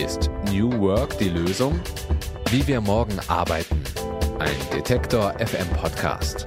[0.00, 1.78] Ist New Work die Lösung?
[2.50, 3.82] Wie wir morgen arbeiten.
[4.38, 6.46] Ein Detektor FM Podcast.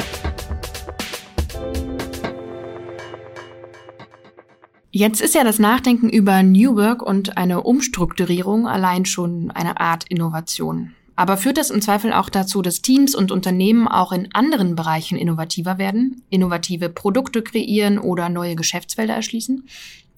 [4.90, 10.06] Jetzt ist ja das Nachdenken über New Work und eine Umstrukturierung allein schon eine Art
[10.10, 10.96] Innovation.
[11.16, 15.16] Aber führt das im Zweifel auch dazu, dass Teams und Unternehmen auch in anderen Bereichen
[15.16, 19.68] innovativer werden, innovative Produkte kreieren oder neue Geschäftsfelder erschließen?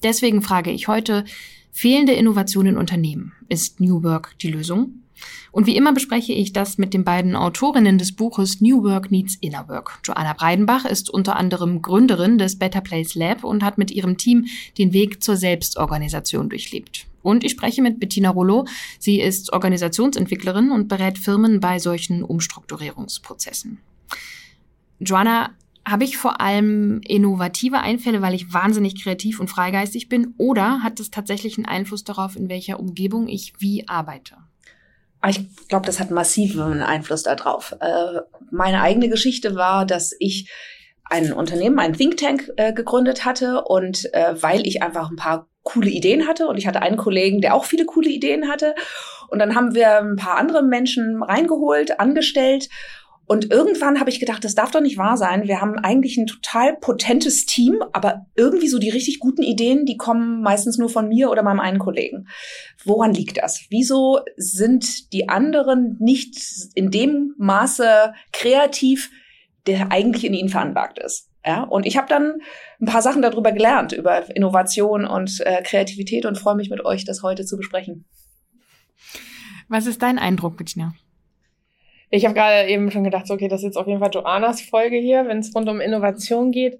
[0.03, 1.25] Deswegen frage ich heute,
[1.75, 3.33] fehlende Innovation in Unternehmen.
[3.49, 5.01] Ist New Work die Lösung?
[5.51, 9.35] Und wie immer bespreche ich das mit den beiden Autorinnen des Buches New Work Needs
[9.41, 9.99] Inner Work.
[10.05, 14.45] Joanna Breidenbach ist unter anderem Gründerin des Better Place Lab und hat mit ihrem Team
[14.77, 17.07] den Weg zur Selbstorganisation durchlebt.
[17.21, 18.65] Und ich spreche mit Bettina Rollo.
[18.97, 23.79] Sie ist Organisationsentwicklerin und berät Firmen bei solchen Umstrukturierungsprozessen.
[25.01, 25.49] Joanna,
[25.87, 30.33] habe ich vor allem innovative Einfälle, weil ich wahnsinnig kreativ und freigeistig bin?
[30.37, 34.35] Oder hat es tatsächlich einen Einfluss darauf, in welcher Umgebung ich wie arbeite?
[35.21, 37.75] Ah, ich glaube, das hat massiven Einfluss darauf.
[37.79, 38.19] Äh,
[38.51, 40.51] meine eigene Geschichte war, dass ich
[41.05, 45.47] ein Unternehmen, ein Think Tank äh, gegründet hatte und äh, weil ich einfach ein paar
[45.63, 48.75] coole Ideen hatte und ich hatte einen Kollegen, der auch viele coole Ideen hatte
[49.29, 52.69] und dann haben wir ein paar andere Menschen reingeholt, angestellt
[53.27, 55.47] und irgendwann habe ich gedacht, das darf doch nicht wahr sein.
[55.47, 59.97] Wir haben eigentlich ein total potentes Team, aber irgendwie so die richtig guten Ideen, die
[59.97, 62.27] kommen meistens nur von mir oder meinem einen Kollegen.
[62.83, 63.65] Woran liegt das?
[63.69, 66.37] Wieso sind die anderen nicht
[66.75, 69.09] in dem Maße kreativ,
[69.65, 71.31] der eigentlich in ihnen veranlagt ist?
[71.43, 72.41] Ja, und ich habe dann
[72.81, 77.05] ein paar Sachen darüber gelernt, über Innovation und äh, Kreativität und freue mich mit euch,
[77.05, 78.05] das heute zu besprechen.
[79.67, 80.93] Was ist dein Eindruck, Bettina?
[82.15, 84.95] Ich habe gerade eben schon gedacht, okay, das ist jetzt auf jeden Fall Joannas Folge
[84.95, 86.79] hier, wenn es rund um Innovation geht.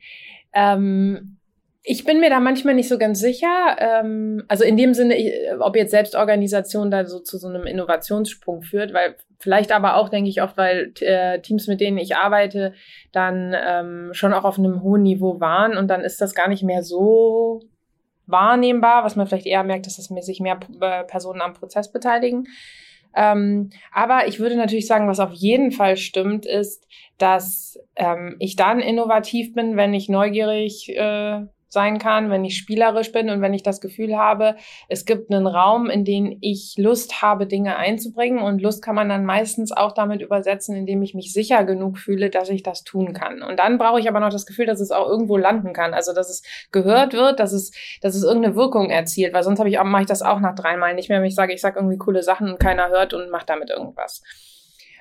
[0.53, 1.39] Ähm,
[1.83, 3.75] ich bin mir da manchmal nicht so ganz sicher.
[3.77, 8.61] Ähm, also in dem Sinne, ich, ob jetzt Selbstorganisation da so zu so einem Innovationssprung
[8.61, 12.73] führt, weil vielleicht aber auch, denke ich oft, weil äh, Teams, mit denen ich arbeite,
[13.11, 16.63] dann ähm, schon auch auf einem hohen Niveau waren und dann ist das gar nicht
[16.63, 17.59] mehr so
[18.25, 22.47] wahrnehmbar, was man vielleicht eher merkt, dass das sich mehr äh, Personen am Prozess beteiligen.
[23.15, 26.87] Ähm, aber ich würde natürlich sagen, was auf jeden Fall stimmt, ist,
[27.17, 31.45] dass ähm, ich dann innovativ bin, wenn ich neugierig äh,
[31.75, 34.55] sein kann, wenn ich spielerisch bin und wenn ich das Gefühl habe,
[34.87, 38.39] es gibt einen Raum, in den ich Lust habe, Dinge einzubringen.
[38.39, 42.31] Und Lust kann man dann meistens auch damit übersetzen, indem ich mich sicher genug fühle,
[42.31, 43.43] dass ich das tun kann.
[43.43, 45.93] Und dann brauche ich aber noch das Gefühl, dass es auch irgendwo landen kann.
[45.93, 46.41] Also, dass es
[46.71, 47.71] gehört wird, dass es,
[48.01, 49.33] dass es irgendeine Wirkung erzielt.
[49.33, 51.35] Weil sonst habe ich auch, mache ich das auch nach dreimal nicht mehr, wenn ich
[51.35, 54.23] sage, ich sage irgendwie coole Sachen und keiner hört und macht damit irgendwas.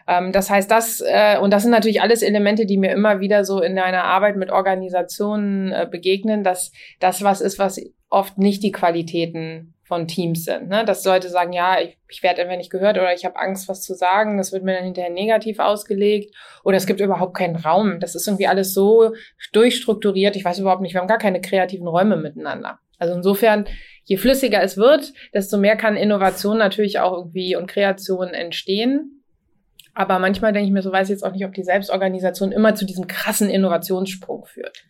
[0.06, 3.44] Ähm, das heißt, das, äh, und das sind natürlich alles Elemente, die mir immer wieder
[3.44, 8.62] so in einer Arbeit mit Organisationen äh, begegnen, dass das was ist, was oft nicht
[8.62, 10.68] die Qualitäten von Teams sind.
[10.68, 10.84] Ne?
[10.84, 13.82] Dass Leute sagen, ja, ich, ich werde einfach nicht gehört oder ich habe Angst, was
[13.82, 18.00] zu sagen, das wird mir dann hinterher negativ ausgelegt oder es gibt überhaupt keinen Raum.
[18.00, 19.12] Das ist irgendwie alles so
[19.52, 20.36] durchstrukturiert.
[20.36, 22.78] Ich weiß überhaupt nicht, wir haben gar keine kreativen Räume miteinander.
[22.98, 23.66] Also insofern,
[24.04, 29.23] je flüssiger es wird, desto mehr kann Innovation natürlich auch irgendwie und Kreation entstehen.
[29.94, 32.74] Aber manchmal denke ich mir so, weiß ich jetzt auch nicht, ob die Selbstorganisation immer
[32.74, 34.84] zu diesem krassen Innovationssprung führt.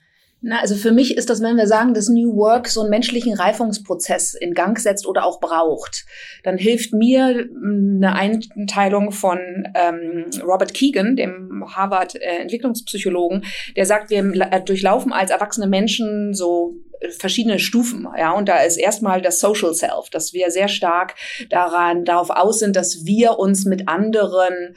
[0.46, 3.32] Na, also für mich ist das, wenn wir sagen, dass New Work so einen menschlichen
[3.32, 6.04] Reifungsprozess in Gang setzt oder auch braucht,
[6.42, 9.38] dann hilft mir hm, eine Einteilung von
[9.74, 13.44] ähm, Robert Keegan, dem Harvard-Entwicklungspsychologen,
[13.74, 14.18] der sagt, wir
[14.52, 16.74] äh, durchlaufen als erwachsene Menschen so
[17.18, 21.14] verschiedene Stufen, ja, und da ist erstmal das Social Self, dass wir sehr stark
[21.50, 24.76] daran darauf aus sind, dass wir uns mit anderen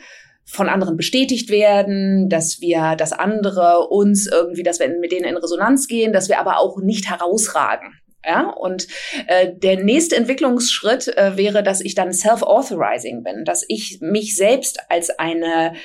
[0.49, 5.37] von anderen bestätigt werden, dass wir, dass andere uns irgendwie, dass wir mit denen in
[5.37, 7.99] Resonanz gehen, dass wir aber auch nicht herausragen.
[8.25, 8.87] Ja, und
[9.27, 14.79] äh, der nächste Entwicklungsschritt äh, wäre, dass ich dann self-authorizing bin, dass ich mich selbst
[14.89, 15.75] als eine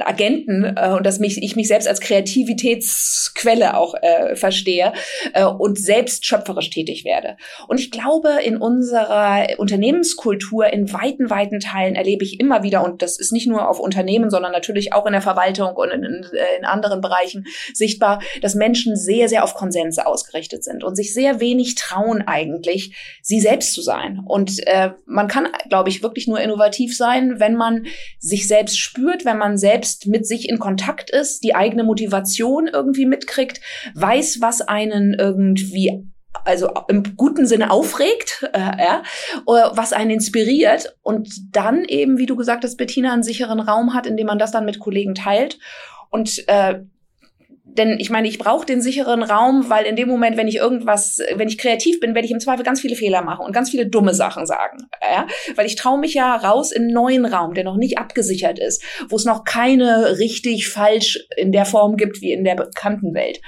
[0.00, 4.92] Agenten äh, und dass mich, ich mich selbst als Kreativitätsquelle auch äh, verstehe
[5.32, 7.36] äh, und selbst schöpferisch tätig werde.
[7.68, 13.02] Und ich glaube, in unserer Unternehmenskultur in weiten, weiten Teilen erlebe ich immer wieder, und
[13.02, 16.26] das ist nicht nur auf Unternehmen, sondern natürlich auch in der Verwaltung und in, in,
[16.58, 21.40] in anderen Bereichen sichtbar, dass Menschen sehr, sehr auf Konsense ausgerichtet sind und sich sehr
[21.40, 24.20] wenig trauen eigentlich, sie selbst zu sein.
[24.26, 27.86] Und äh, man kann, glaube ich, wirklich nur innovativ sein, wenn man
[28.18, 32.68] sich selbst spürt, wenn man selbst selbst mit sich in Kontakt ist, die eigene Motivation
[32.68, 33.60] irgendwie mitkriegt,
[33.94, 36.08] weiß, was einen irgendwie
[36.44, 39.02] also im guten Sinne aufregt, äh, ja,
[39.46, 44.06] was einen inspiriert und dann eben, wie du gesagt hast, Bettina, einen sicheren Raum hat,
[44.06, 45.58] in man das dann mit Kollegen teilt.
[46.10, 46.80] Und äh,
[47.76, 51.20] denn ich meine, ich brauche den sicheren Raum, weil in dem Moment, wenn ich irgendwas,
[51.34, 53.86] wenn ich kreativ bin, werde ich im Zweifel ganz viele Fehler machen und ganz viele
[53.86, 54.88] dumme Sachen sagen.
[55.02, 55.26] Ja?
[55.56, 58.82] Weil ich traue mich ja raus in einen neuen Raum, der noch nicht abgesichert ist,
[59.08, 63.40] wo es noch keine richtig falsch in der Form gibt wie in der bekannten Welt.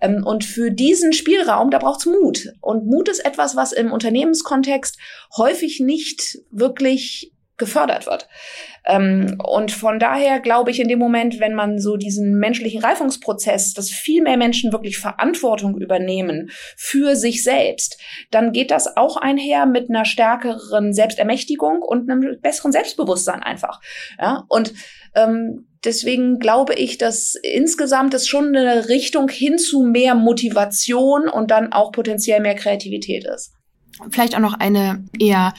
[0.00, 2.48] Ähm, und für diesen Spielraum, da braucht's Mut.
[2.60, 4.98] Und Mut ist etwas, was im Unternehmenskontext
[5.36, 8.28] häufig nicht wirklich gefördert wird.
[8.86, 13.74] Ähm, und von daher glaube ich in dem Moment, wenn man so diesen menschlichen Reifungsprozess,
[13.74, 18.00] dass viel mehr Menschen wirklich Verantwortung übernehmen für sich selbst,
[18.30, 23.80] dann geht das auch einher mit einer stärkeren Selbstermächtigung und einem besseren Selbstbewusstsein einfach.
[24.18, 24.72] Ja, und
[25.14, 31.50] ähm, deswegen glaube ich, dass insgesamt es schon eine Richtung hin zu mehr Motivation und
[31.50, 33.52] dann auch potenziell mehr Kreativität ist.
[34.10, 35.54] Vielleicht auch noch eine eher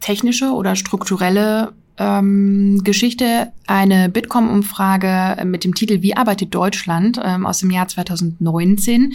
[0.00, 7.58] technische oder strukturelle ähm, Geschichte, eine Bitkom-Umfrage mit dem Titel Wie arbeitet Deutschland ähm, aus
[7.58, 9.12] dem Jahr 2019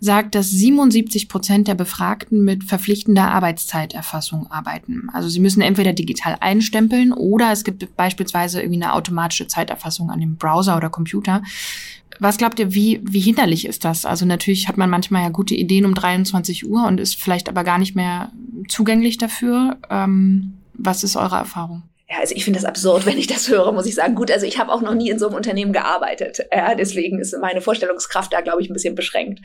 [0.00, 5.08] sagt, dass 77 Prozent der Befragten mit verpflichtender Arbeitszeiterfassung arbeiten.
[5.12, 10.20] Also sie müssen entweder digital einstempeln oder es gibt beispielsweise irgendwie eine automatische Zeiterfassung an
[10.20, 11.42] dem Browser oder Computer.
[12.20, 14.04] Was glaubt ihr, wie, wie hinderlich ist das?
[14.04, 17.64] Also natürlich hat man manchmal ja gute Ideen um 23 Uhr und ist vielleicht aber
[17.64, 18.30] gar nicht mehr
[18.68, 19.78] zugänglich dafür.
[19.90, 21.82] Ähm, was ist eure Erfahrung?
[22.14, 24.14] Ja, also ich finde das absurd, wenn ich das höre, muss ich sagen.
[24.14, 26.46] Gut, also ich habe auch noch nie in so einem Unternehmen gearbeitet.
[26.52, 29.40] Ja, deswegen ist meine Vorstellungskraft da, glaube ich, ein bisschen beschränkt.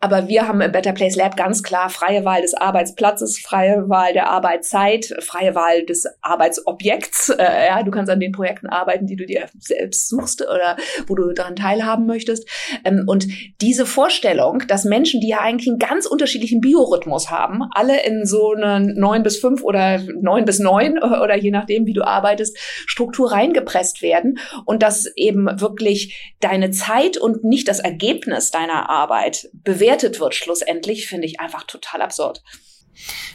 [0.00, 4.12] Aber wir haben im Better Place Lab ganz klar freie Wahl des Arbeitsplatzes, freie Wahl
[4.12, 7.30] der Arbeitszeit, freie Wahl des Arbeitsobjekts.
[7.30, 10.76] Äh, ja, du kannst an den Projekten arbeiten, die du dir selbst suchst oder
[11.06, 12.48] wo du daran teilhaben möchtest.
[12.84, 13.26] Ähm, und
[13.60, 18.52] diese Vorstellung, dass Menschen, die ja eigentlich einen ganz unterschiedlichen Biorhythmus haben, alle in so
[18.52, 22.56] einen neun bis fünf oder neun bis neun oder je nachdem, wie du arbeitest,
[22.86, 29.50] Struktur reingepresst werden und dass eben wirklich deine Zeit und nicht das Ergebnis deiner Arbeit
[29.52, 32.42] bewertet wird schlussendlich, finde ich einfach total absurd.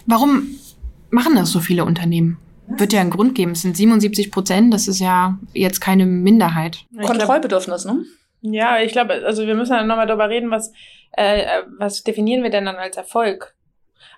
[0.06, 0.60] Warum
[1.10, 2.38] machen das so viele Unternehmen?
[2.68, 3.52] Wird ja einen Grund geben.
[3.52, 6.86] Es sind 77 Prozent, das ist ja jetzt keine Minderheit.
[7.02, 8.04] Kontrollbedürfnis, ne?
[8.42, 10.72] Ja, ich glaube, also wir müssen dann nochmal darüber reden, was,
[11.14, 13.56] äh, was definieren wir denn dann als Erfolg?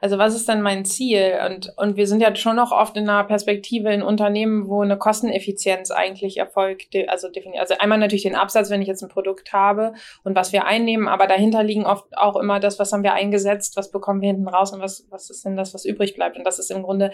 [0.02, 1.40] Also was ist denn mein Ziel?
[1.46, 4.98] Und, und wir sind ja schon noch oft in einer Perspektive in Unternehmen, wo eine
[4.98, 6.96] Kosteneffizienz eigentlich erfolgt.
[7.08, 7.28] Also,
[7.58, 9.94] also einmal natürlich den Absatz, wenn ich jetzt ein Produkt habe
[10.24, 13.78] und was wir einnehmen, aber dahinter liegen oft auch immer das, was haben wir eingesetzt,
[13.78, 16.38] was bekommen wir hinten raus und was, was ist denn das, was übrig bleibt.
[16.38, 17.12] Und das ist im Grunde,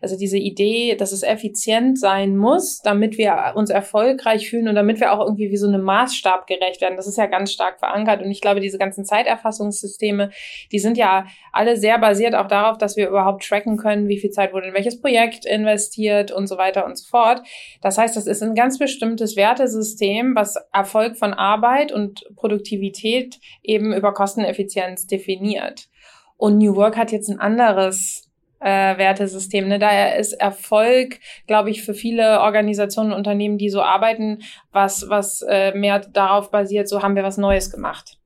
[0.00, 5.00] also diese Idee, dass es effizient sein muss, damit wir uns erfolgreich fühlen und damit
[5.00, 6.96] wir auch irgendwie wie so einem Maßstab gerecht werden.
[6.96, 8.22] Das ist ja ganz stark verankert.
[8.22, 10.30] Und ich glaube, diese ganzen Zeiterfassungssysteme,
[10.72, 14.30] die sind ja alle sehr basiert auch darauf, dass wir überhaupt tracken können, wie viel
[14.30, 17.42] Zeit wurde in welches Projekt investiert und so weiter und so fort.
[17.82, 23.92] Das heißt, das ist ein ganz bestimmtes Wertesystem, was Erfolg von Arbeit und Produktivität eben
[23.92, 25.88] über Kosteneffizienz definiert.
[26.36, 28.30] Und New Work hat jetzt ein anderes
[28.60, 29.66] äh, Wertesystem.
[29.66, 29.80] Ne?
[29.80, 31.18] Daher ist Erfolg,
[31.48, 36.52] glaube ich, für viele Organisationen und Unternehmen, die so arbeiten, was, was äh, mehr darauf
[36.52, 38.16] basiert, so haben wir was Neues gemacht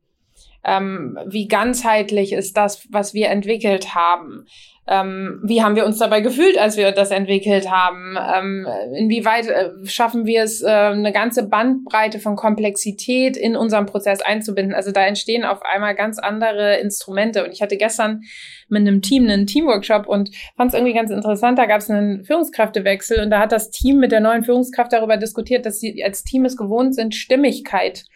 [0.65, 4.47] ähm, wie ganzheitlich ist das, was wir entwickelt haben.
[4.91, 8.17] Ähm, wie haben wir uns dabei gefühlt, als wir das entwickelt haben?
[8.19, 8.67] Ähm,
[8.97, 14.75] inwieweit äh, schaffen wir es, äh, eine ganze Bandbreite von Komplexität in unserem Prozess einzubinden?
[14.75, 17.45] Also da entstehen auf einmal ganz andere Instrumente.
[17.45, 18.23] Und ich hatte gestern
[18.69, 21.59] mit einem Team einen Teamworkshop und fand es irgendwie ganz interessant.
[21.59, 25.17] Da gab es einen Führungskräftewechsel und da hat das Team mit der neuen Führungskraft darüber
[25.17, 28.07] diskutiert, dass sie als Team es gewohnt sind, Stimmigkeit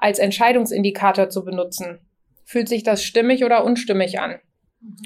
[0.00, 2.00] als Entscheidungsindikator zu benutzen.
[2.44, 4.40] Fühlt sich das stimmig oder unstimmig an?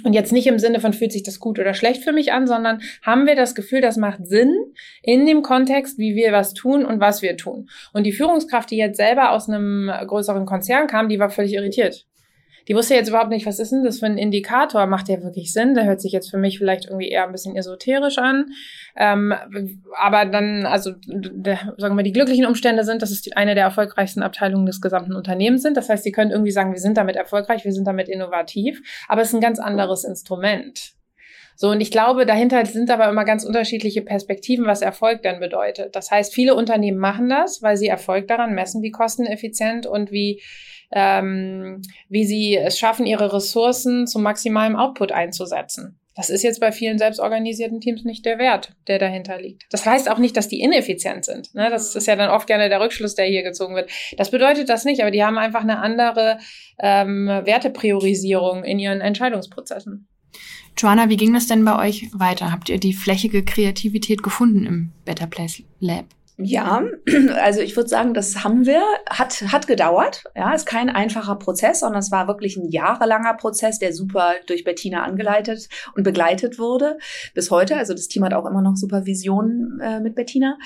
[0.04, 2.46] Und jetzt nicht im Sinne von fühlt sich das gut oder schlecht für mich an,
[2.46, 4.54] sondern haben wir das Gefühl, das macht Sinn
[5.02, 7.68] in dem Kontext, wie wir was tun und was wir tun.
[7.92, 12.06] Und die Führungskraft, die jetzt selber aus einem größeren Konzern kam, die war völlig irritiert
[12.68, 14.86] die wusste jetzt überhaupt nicht, was ist denn das für ein Indikator?
[14.86, 15.74] Macht der wirklich Sinn?
[15.74, 18.46] Der hört sich jetzt für mich vielleicht irgendwie eher ein bisschen esoterisch an.
[18.96, 19.34] Ähm,
[19.96, 23.64] aber dann, also der, sagen wir, die glücklichen Umstände sind, dass es die, eine der
[23.64, 25.76] erfolgreichsten Abteilungen des gesamten Unternehmens sind.
[25.76, 29.22] Das heißt, sie können irgendwie sagen, wir sind damit erfolgreich, wir sind damit innovativ, aber
[29.22, 30.94] es ist ein ganz anderes Instrument.
[31.56, 35.94] So, und ich glaube, dahinter sind aber immer ganz unterschiedliche Perspektiven, was Erfolg dann bedeutet.
[35.94, 40.42] Das heißt, viele Unternehmen machen das, weil sie Erfolg daran messen, wie kosteneffizient und wie
[40.92, 45.98] ähm, wie sie es schaffen, ihre Ressourcen zum maximalen Output einzusetzen.
[46.16, 49.64] Das ist jetzt bei vielen selbstorganisierten Teams nicht der Wert, der dahinter liegt.
[49.70, 51.52] Das heißt auch nicht, dass die ineffizient sind.
[51.54, 51.70] Ne?
[51.70, 53.90] Das ist ja dann oft gerne der Rückschluss, der hier gezogen wird.
[54.16, 56.38] Das bedeutet das nicht, aber die haben einfach eine andere
[56.78, 60.06] ähm, Wertepriorisierung in ihren Entscheidungsprozessen.
[60.76, 62.52] Joanna, wie ging das denn bei euch weiter?
[62.52, 66.06] Habt ihr die flächige Kreativität gefunden im Better Place Lab?
[66.36, 66.82] Ja,
[67.42, 70.24] also ich würde sagen, das haben wir, hat, hat gedauert.
[70.34, 74.64] Ja, ist kein einfacher Prozess, sondern es war wirklich ein jahrelanger Prozess, der super durch
[74.64, 76.98] Bettina angeleitet und begleitet wurde
[77.34, 77.76] bis heute.
[77.76, 80.58] Also das Team hat auch immer noch Supervision äh, mit Bettina.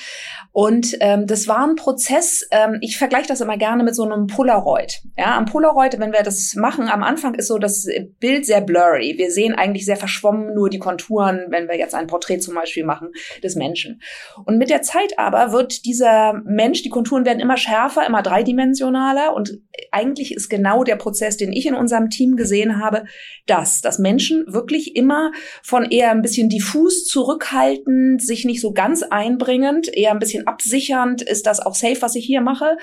[0.53, 4.27] Und ähm, das war ein Prozess, ähm, ich vergleiche das immer gerne mit so einem
[4.27, 5.03] Polaroid.
[5.19, 7.87] Ja, am Polaroid, wenn wir das machen, am Anfang ist so das
[8.21, 9.15] Bild sehr blurry.
[9.19, 12.87] Wir sehen eigentlich sehr verschwommen nur die Konturen, wenn wir jetzt ein Porträt zum Beispiel
[12.87, 13.09] machen
[13.43, 14.01] des Menschen.
[14.47, 19.35] Und mit der Zeit aber wird dieser Mensch, die Konturen werden immer schärfer, immer dreidimensionaler
[19.35, 19.59] und
[19.91, 23.05] eigentlich ist genau der Prozess, den ich in unserem Team gesehen habe,
[23.47, 29.03] das, dass Menschen wirklich immer von eher ein bisschen diffus zurückhaltend, sich nicht so ganz
[29.03, 32.77] einbringend, eher ein bisschen absichernd, ist das auch safe, was ich hier mache?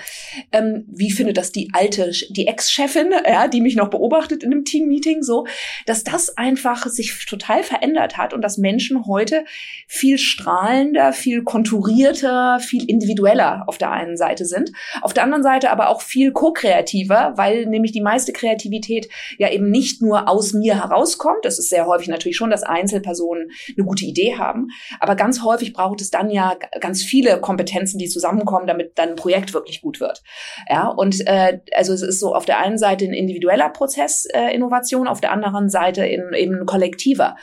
[0.51, 4.65] Ähm, wie findet das die alte, die Ex-Chefin, ja, die mich noch beobachtet in einem
[4.65, 5.45] Team-Meeting, so,
[5.85, 9.45] dass das einfach sich total verändert hat und dass Menschen heute
[9.87, 15.71] viel strahlender, viel konturierter, viel individueller auf der einen Seite sind, auf der anderen Seite
[15.71, 19.07] aber auch viel ko-kreativer, weil nämlich die meiste Kreativität
[19.37, 21.43] ja eben nicht nur aus mir herauskommt.
[21.43, 24.67] Das ist sehr häufig natürlich schon, dass Einzelpersonen eine gute Idee haben,
[24.99, 29.15] aber ganz häufig braucht es dann ja ganz viele Kompetenzen, die zusammenkommen, damit dann ein
[29.15, 30.23] Projekt wirklich gut wird.
[30.69, 34.53] Ja, und äh, also es ist so auf der einen Seite ein individueller Prozess äh,
[34.53, 37.35] Innovation, auf der anderen Seite in, eben kollektiver.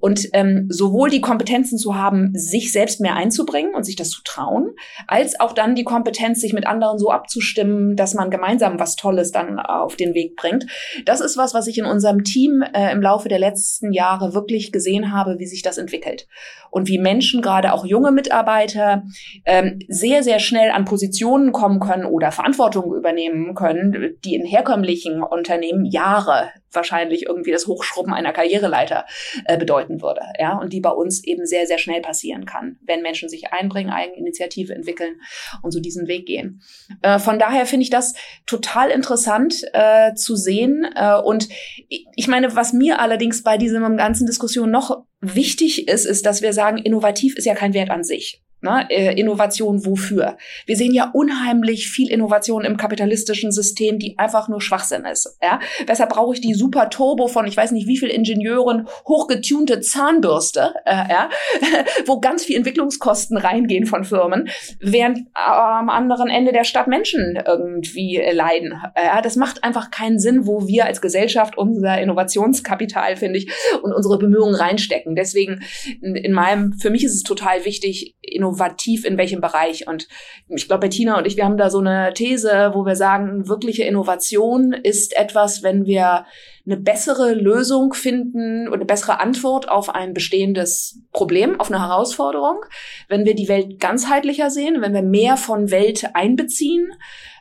[0.00, 4.22] Und ähm, sowohl die Kompetenzen zu haben, sich selbst mehr einzubringen und sich das zu
[4.24, 4.67] trauen,
[5.06, 9.32] als auch dann die Kompetenz, sich mit anderen so abzustimmen, dass man gemeinsam was Tolles
[9.32, 10.66] dann auf den Weg bringt.
[11.04, 14.72] Das ist was, was ich in unserem Team äh, im Laufe der letzten Jahre wirklich
[14.72, 16.26] gesehen habe, wie sich das entwickelt.
[16.70, 19.02] Und wie Menschen, gerade auch junge Mitarbeiter,
[19.44, 25.22] ähm, sehr, sehr schnell an Positionen kommen können oder Verantwortung übernehmen können, die in herkömmlichen
[25.22, 29.06] Unternehmen Jahre wahrscheinlich irgendwie das Hochschrubben einer Karriereleiter
[29.44, 30.22] äh, bedeuten würde.
[30.38, 33.90] Ja, und die bei uns eben sehr, sehr schnell passieren kann, wenn Menschen sich einbringen,
[33.90, 35.20] Eigeninitiative entwickeln
[35.62, 36.62] und so diesen Weg gehen.
[37.02, 38.14] Äh, von daher finde ich das
[38.46, 40.86] total interessant äh, zu sehen.
[40.94, 41.48] Äh, und
[41.88, 46.52] ich meine, was mir allerdings bei diesem ganzen Diskussion noch wichtig ist, ist, dass wir
[46.52, 48.42] sagen, innovativ ist ja kein Wert an sich.
[48.60, 48.86] Ne?
[48.90, 50.36] Äh, Innovation wofür?
[50.66, 55.38] Wir sehen ja unheimlich viel Innovation im kapitalistischen System, die einfach nur Schwachsinn ist.
[55.40, 55.60] Ja?
[55.86, 60.74] Weshalb brauche ich die super Turbo von, ich weiß nicht wie viel Ingenieuren, hochgetunte Zahnbürste,
[60.84, 61.28] äh, ja?
[62.06, 64.48] wo ganz viel Entwicklungskosten reingehen von Firmen,
[64.80, 68.74] während am anderen Ende der Stadt Menschen irgendwie leiden.
[68.96, 69.22] Ja?
[69.22, 74.18] Das macht einfach keinen Sinn, wo wir als Gesellschaft unser Innovationskapital, finde ich, und unsere
[74.18, 75.14] Bemühungen reinstecken.
[75.14, 75.60] Deswegen,
[76.00, 78.16] in meinem, für mich ist es total wichtig,
[78.48, 79.86] innovativ in welchem Bereich.
[79.86, 80.08] Und
[80.48, 83.84] ich glaube, Bettina und ich, wir haben da so eine These, wo wir sagen, wirkliche
[83.84, 86.24] Innovation ist etwas, wenn wir
[86.66, 92.60] eine bessere Lösung finden und eine bessere Antwort auf ein bestehendes Problem, auf eine Herausforderung,
[93.08, 96.88] wenn wir die Welt ganzheitlicher sehen, wenn wir mehr von Welt einbeziehen.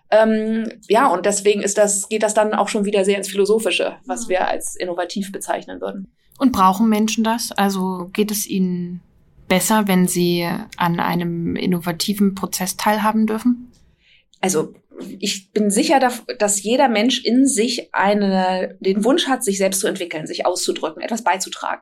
[0.10, 3.98] Ähm, ja, und deswegen ist das, geht das dann auch schon wieder sehr ins Philosophische,
[4.06, 6.08] was wir als innovativ bezeichnen würden.
[6.40, 7.52] Und brauchen Menschen das?
[7.52, 9.02] Also geht es ihnen
[9.48, 13.72] besser, wenn sie an einem innovativen Prozess teilhaben dürfen?
[14.42, 14.74] Also
[15.20, 16.00] ich bin sicher,
[16.40, 21.02] dass jeder Mensch in sich eine, den Wunsch hat, sich selbst zu entwickeln, sich auszudrücken,
[21.02, 21.82] etwas beizutragen.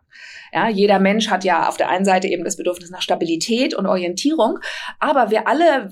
[0.53, 3.85] Ja, jeder Mensch hat ja auf der einen Seite eben das Bedürfnis nach Stabilität und
[3.85, 4.59] Orientierung,
[4.99, 5.89] aber wir alle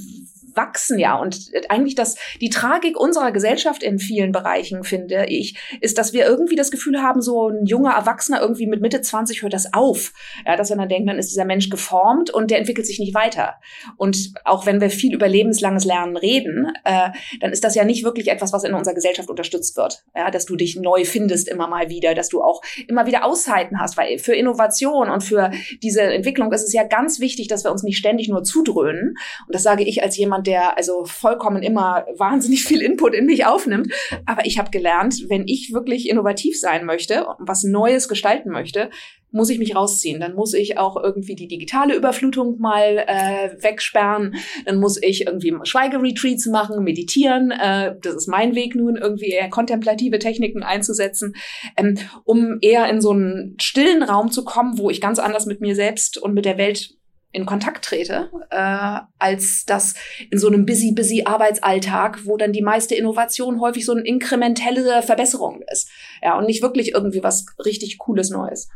[0.55, 1.15] wachsen ja.
[1.15, 6.25] Und eigentlich das, die Tragik unserer Gesellschaft in vielen Bereichen, finde ich, ist, dass wir
[6.25, 10.13] irgendwie das Gefühl haben, so ein junger Erwachsener irgendwie mit Mitte 20 hört das auf.
[10.45, 13.13] Ja, dass wir dann denken, dann ist dieser Mensch geformt und der entwickelt sich nicht
[13.13, 13.55] weiter.
[13.97, 17.09] Und auch wenn wir viel über lebenslanges Lernen reden, äh,
[17.41, 20.03] dann ist das ja nicht wirklich etwas, was in unserer Gesellschaft unterstützt wird.
[20.15, 23.79] Ja, dass du dich neu findest immer mal wieder, dass du auch immer wieder Auszeiten
[23.79, 27.71] hast, weil für Innovation und für diese Entwicklung ist es ja ganz wichtig, dass wir
[27.71, 29.15] uns nicht ständig nur zudröhnen.
[29.47, 33.45] Und das sage ich als jemand, der also vollkommen immer wahnsinnig viel Input in mich
[33.45, 33.93] aufnimmt.
[34.25, 38.89] Aber ich habe gelernt, wenn ich wirklich innovativ sein möchte und was Neues gestalten möchte,
[39.33, 40.21] muss ich mich rausziehen.
[40.21, 44.35] Dann muss ich auch irgendwie die digitale Überflutung mal äh, wegsperren.
[44.65, 47.51] Dann muss ich irgendwie Schweigeretreats machen, meditieren.
[47.51, 51.35] Äh, das ist mein Weg nun, irgendwie eher kontemplative Techniken einzusetzen,
[51.75, 55.59] ähm, um eher in so einen stillen Raum zu kommen, wo ich ganz anders mit
[55.59, 56.95] mir selbst und mit der Welt
[57.33, 59.95] in Kontakt trete, äh, als das
[60.29, 65.01] in so einem busy, busy Arbeitsalltag, wo dann die meiste Innovation häufig so eine inkrementelle
[65.01, 65.89] Verbesserung ist.
[66.21, 68.69] Ja, und nicht wirklich irgendwie was richtig Cooles Neues.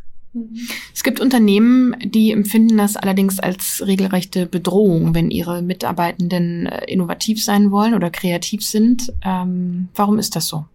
[0.93, 7.43] Es gibt Unternehmen, die empfinden das allerdings als regelrechte Bedrohung, wenn ihre Mitarbeitenden äh, innovativ
[7.43, 9.13] sein wollen oder kreativ sind.
[9.23, 10.65] Ähm, warum ist das so?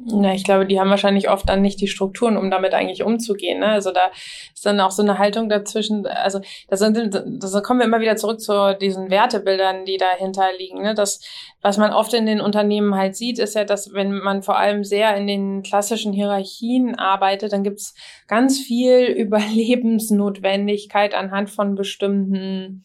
[0.00, 3.58] Na, ich glaube, die haben wahrscheinlich oft dann nicht die Strukturen, um damit eigentlich umzugehen.
[3.58, 3.66] Ne?
[3.66, 4.12] Also da
[4.54, 6.06] ist dann auch so eine Haltung dazwischen.
[6.06, 10.82] Also da, sind, da kommen wir immer wieder zurück zu diesen Wertebildern, die dahinter liegen.
[10.82, 10.94] Ne?
[10.94, 11.20] Das,
[11.62, 14.84] was man oft in den Unternehmen halt sieht, ist ja, dass wenn man vor allem
[14.84, 17.94] sehr in den klassischen Hierarchien arbeitet, dann gibt's
[18.28, 22.84] ganz viel Überlebensnotwendigkeit anhand von bestimmten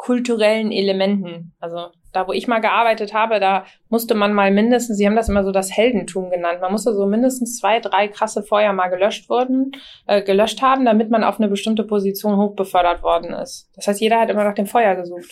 [0.00, 1.52] kulturellen Elementen.
[1.60, 5.28] Also da, wo ich mal gearbeitet habe, da musste man mal mindestens, sie haben das
[5.28, 9.28] immer so das Heldentum genannt, man musste so mindestens zwei, drei krasse Feuer mal gelöscht
[9.28, 9.72] wurden,
[10.06, 13.68] äh, gelöscht haben, damit man auf eine bestimmte Position hochbefördert worden ist.
[13.76, 15.30] Das heißt, jeder hat immer nach dem Feuer gesucht.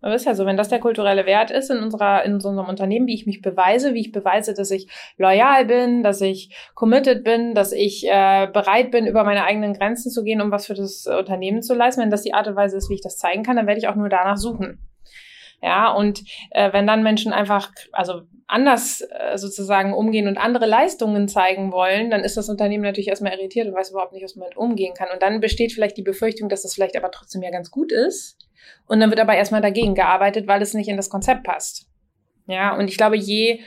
[0.00, 3.06] Aber ist ja so, wenn das der kulturelle Wert ist in unserer, in unserem Unternehmen,
[3.06, 7.54] wie ich mich beweise, wie ich beweise, dass ich loyal bin, dass ich committed bin,
[7.54, 11.06] dass ich äh, bereit bin, über meine eigenen Grenzen zu gehen, um was für das
[11.06, 13.56] Unternehmen zu leisten, wenn das die Art und Weise ist, wie ich das zeigen kann,
[13.56, 14.78] dann werde ich auch nur danach suchen.
[15.60, 21.26] Ja, und äh, wenn dann Menschen einfach, also anders äh, sozusagen umgehen und andere Leistungen
[21.26, 24.52] zeigen wollen, dann ist das Unternehmen natürlich erstmal irritiert und weiß überhaupt nicht, was man
[24.54, 25.08] umgehen kann.
[25.12, 28.47] Und dann besteht vielleicht die Befürchtung, dass das vielleicht aber trotzdem ja ganz gut ist.
[28.86, 31.86] Und dann wird aber erstmal dagegen gearbeitet, weil es nicht in das Konzept passt.
[32.46, 33.60] Ja, und ich glaube, je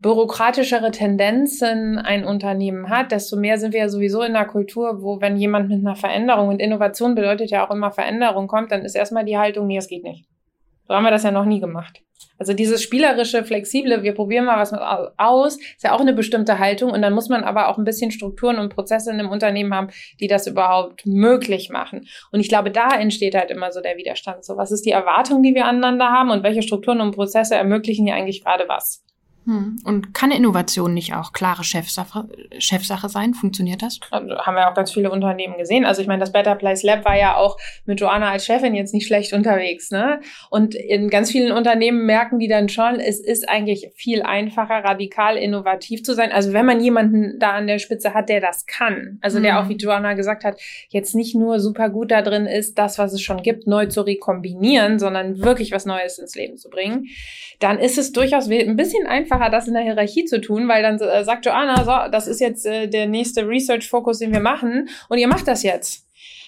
[0.00, 5.20] bürokratischere Tendenzen ein Unternehmen hat, desto mehr sind wir ja sowieso in einer Kultur, wo
[5.20, 8.96] wenn jemand mit einer Veränderung und Innovation bedeutet ja auch immer Veränderung kommt, dann ist
[8.96, 10.26] erstmal die Haltung, nee, es geht nicht.
[10.86, 12.02] So haben wir das ja noch nie gemacht.
[12.38, 14.72] Also dieses spielerische, flexible, wir probieren mal was
[15.16, 18.10] aus, ist ja auch eine bestimmte Haltung und dann muss man aber auch ein bisschen
[18.10, 22.08] Strukturen und Prozesse in einem Unternehmen haben, die das überhaupt möglich machen.
[22.32, 24.44] Und ich glaube, da entsteht halt immer so der Widerstand.
[24.44, 28.06] So, was ist die Erwartung, die wir aneinander haben und welche Strukturen und Prozesse ermöglichen
[28.06, 29.04] hier eigentlich gerade was?
[29.44, 29.80] Hm.
[29.84, 33.34] Und kann Innovation nicht auch klare Chefsache, Chefsache sein?
[33.34, 33.98] Funktioniert das?
[34.10, 35.84] Haben wir auch ganz viele Unternehmen gesehen.
[35.84, 38.94] Also ich meine, das Better Place Lab war ja auch mit Joanna als Chefin jetzt
[38.94, 39.90] nicht schlecht unterwegs.
[39.90, 40.20] Ne?
[40.50, 45.36] Und in ganz vielen Unternehmen merken die dann schon, es ist eigentlich viel einfacher, radikal
[45.36, 46.30] innovativ zu sein.
[46.30, 49.18] Also wenn man jemanden da an der Spitze hat, der das kann.
[49.22, 52.78] Also der auch, wie Joanna gesagt hat, jetzt nicht nur super gut da drin ist,
[52.78, 56.70] das, was es schon gibt, neu zu rekombinieren, sondern wirklich was Neues ins Leben zu
[56.70, 57.08] bringen,
[57.58, 60.82] dann ist es durchaus ein bisschen einfacher einfacher, das in der Hierarchie zu tun, weil
[60.82, 64.88] dann äh, sagt Joanna, so, das ist jetzt äh, der nächste Research-Fokus, den wir machen
[65.08, 66.06] und ihr macht das jetzt.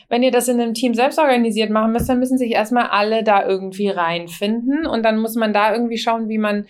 [0.09, 3.25] Wenn ihr das in einem Team selbst organisiert machen müsst, dann müssen sich erstmal alle
[3.25, 6.67] da irgendwie reinfinden und dann muss man da irgendwie schauen, wie man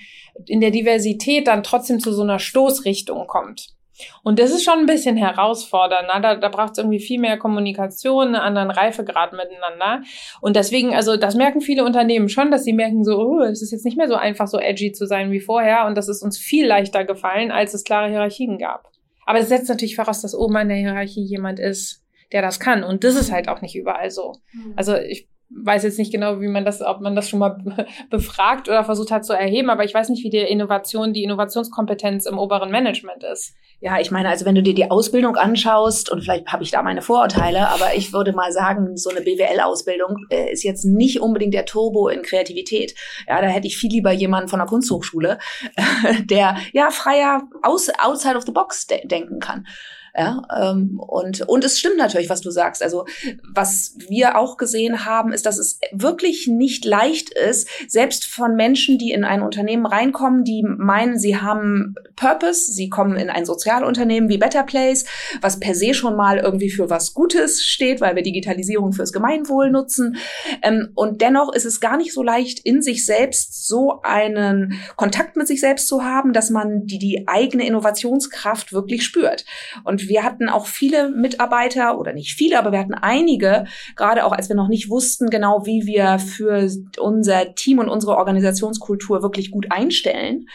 [0.47, 3.75] in der Diversität dann trotzdem zu so einer Stoßrichtung kommt.
[4.23, 6.09] Und das ist schon ein bisschen herausfordernd.
[6.13, 6.21] Ne?
[6.21, 10.03] Da, da braucht es irgendwie viel mehr Kommunikation, einen anderen Reifegrad miteinander.
[10.41, 13.71] Und deswegen, also das merken viele Unternehmen schon, dass sie merken so, oh, es ist
[13.71, 15.87] jetzt nicht mehr so einfach, so edgy zu sein wie vorher.
[15.87, 18.91] Und das ist uns viel leichter gefallen, als es klare Hierarchien gab.
[19.27, 22.03] Aber das setzt natürlich voraus, dass oben in der Hierarchie jemand ist,
[22.33, 22.85] der das kann.
[22.85, 24.33] Und das ist halt auch nicht überall so.
[24.53, 24.75] Mhm.
[24.77, 25.29] Also ich
[25.63, 27.57] weiß jetzt nicht genau, wie man das, ob man das schon mal
[28.11, 32.27] befragt oder versucht hat zu erheben, aber ich weiß nicht, wie die Innovation, die Innovationskompetenz
[32.27, 33.55] im oberen Management ist.
[33.81, 36.83] Ja, ich meine, also wenn du dir die Ausbildung anschaust, und vielleicht habe ich da
[36.83, 41.55] meine Vorurteile, aber ich würde mal sagen, so eine BWL-Ausbildung äh, ist jetzt nicht unbedingt
[41.55, 42.95] der Turbo in Kreativität.
[43.29, 45.39] Ja, da hätte ich viel lieber jemanden von der Kunsthochschule,
[46.25, 49.67] der ja freier aus, outside of the box de denken kann.
[50.17, 52.85] Ja, ähm, und, und es stimmt natürlich, was du sagst.
[52.85, 53.05] Also
[53.53, 58.97] was wir auch gesehen haben, ist, dass es wirklich nicht leicht ist, selbst von Menschen,
[58.97, 64.29] die in ein Unternehmen reinkommen, die meinen, sie haben Purpose, sie kommen in ein Sozialunternehmen
[64.29, 65.05] wie Better Place,
[65.41, 69.73] was per se schon mal irgendwie für was Gutes steht, weil wir Digitalisierung fürs Gemeinwohl
[69.73, 70.17] nutzen.
[70.63, 75.37] Ähm, und dennoch ist es gar nicht so leicht, in sich selbst so einen Kontakt
[75.37, 79.45] mit sich selbst zu haben, dass man die, die eigene Innovationskraft wirklich spürt.
[79.83, 84.33] Und wir hatten auch viele Mitarbeiter oder nicht viele, aber wir hatten einige, gerade auch
[84.33, 89.51] als wir noch nicht wussten genau, wie wir für unser Team und unsere Organisationskultur wirklich
[89.51, 90.47] gut einstellen,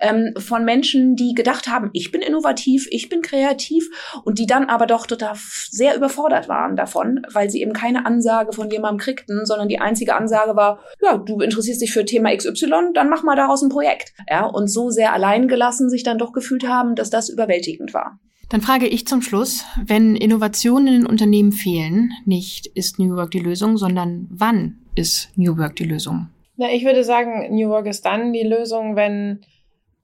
[0.00, 3.88] ähm, von Menschen, die gedacht haben, ich bin innovativ, ich bin kreativ
[4.24, 5.34] und die dann aber doch total
[5.70, 10.14] sehr überfordert waren davon, weil sie eben keine Ansage von jemandem kriegten, sondern die einzige
[10.14, 14.12] Ansage war, ja, du interessierst dich für Thema XY, dann mach mal daraus ein Projekt.
[14.28, 18.18] Ja, und so sehr alleingelassen sich dann doch gefühlt haben, dass das überwältigend war.
[18.48, 23.32] Dann frage ich zum Schluss, wenn Innovationen in den Unternehmen fehlen, nicht ist New Work
[23.32, 26.28] die Lösung, sondern wann ist New Work die Lösung?
[26.56, 29.40] Na, ich würde sagen, New Work ist dann die Lösung, wenn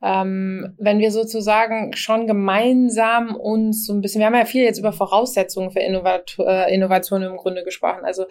[0.03, 4.79] ähm, wenn wir sozusagen schon gemeinsam uns so ein bisschen, wir haben ja viel jetzt
[4.79, 8.05] über Voraussetzungen für Innovat äh, Innovation im Grunde gesprochen.
[8.05, 8.25] Also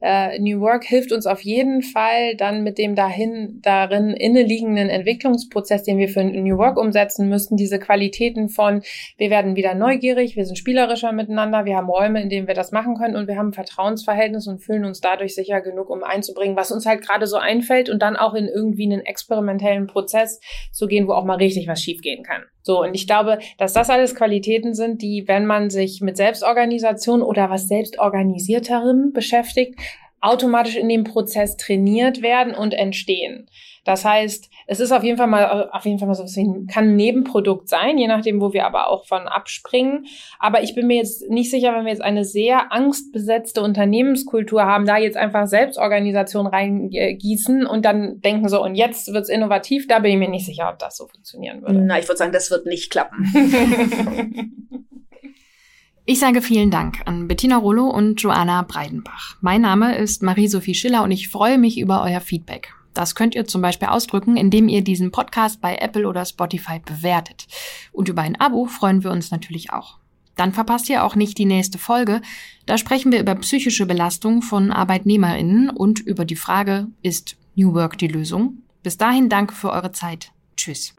[0.00, 5.82] äh, New Work hilft uns auf jeden Fall dann mit dem dahin darin inneliegenden Entwicklungsprozess,
[5.82, 8.82] den wir für New Work umsetzen müssten, diese Qualitäten von,
[9.16, 12.70] wir werden wieder neugierig, wir sind spielerischer miteinander, wir haben Räume, in denen wir das
[12.70, 16.56] machen können und wir haben ein Vertrauensverhältnis und fühlen uns dadurch sicher genug, um einzubringen,
[16.56, 20.86] was uns halt gerade so einfällt und dann auch in irgendwie einen experimentellen Prozess zu
[20.86, 22.42] gehen, wo auch mal richtig was schiefgehen kann.
[22.62, 27.22] So, und ich glaube, dass das alles Qualitäten sind, die, wenn man sich mit Selbstorganisation
[27.22, 29.78] oder was selbstorganisierterem beschäftigt,
[30.20, 33.48] automatisch in dem Prozess trainiert werden und entstehen.
[33.86, 36.88] Das heißt, es ist auf jeden Fall mal, auf jeden Fall mal so ein, kann
[36.88, 40.06] ein Nebenprodukt sein, je nachdem, wo wir aber auch von abspringen.
[40.40, 44.86] Aber ich bin mir jetzt nicht sicher, wenn wir jetzt eine sehr angstbesetzte Unternehmenskultur haben,
[44.86, 50.10] da jetzt einfach Selbstorganisation reingießen und dann denken so, und jetzt wird's innovativ, da bin
[50.10, 51.78] ich mir nicht sicher, ob das so funktionieren würde.
[51.78, 53.24] Na, ich würde sagen, das wird nicht klappen.
[56.08, 59.38] Ich sage vielen Dank an Bettina Rollo und Joanna Breidenbach.
[59.40, 62.72] Mein Name ist Marie-Sophie Schiller und ich freue mich über euer Feedback.
[62.96, 67.46] Das könnt ihr zum Beispiel ausdrücken, indem ihr diesen Podcast bei Apple oder Spotify bewertet.
[67.92, 69.98] Und über ein Abo freuen wir uns natürlich auch.
[70.34, 72.22] Dann verpasst ihr auch nicht die nächste Folge.
[72.64, 77.98] Da sprechen wir über psychische Belastung von ArbeitnehmerInnen und über die Frage, ist New Work
[77.98, 78.62] die Lösung?
[78.82, 80.32] Bis dahin danke für eure Zeit.
[80.56, 80.94] Tschüss.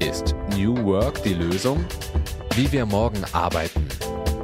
[0.00, 1.82] Ist New Work die Lösung?
[2.56, 3.86] Wie wir morgen arbeiten.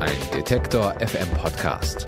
[0.00, 2.06] Ein Detektor FM Podcast.